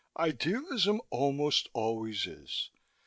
"Idealism 0.17 0.99
almost 1.11 1.69
always 1.73 2.25
is. 2.25 2.71